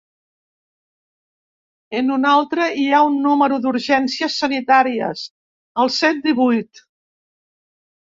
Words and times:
En 1.99 2.07
un 2.15 2.23
altre 2.29 2.65
hi 2.83 2.85
ha 2.91 3.01
un 3.09 3.19
número 3.25 3.59
d'urgències 3.65 4.37
sanitàries: 4.45 5.27
el 5.85 5.93
cent 5.99 6.23
divuit. 6.25 6.83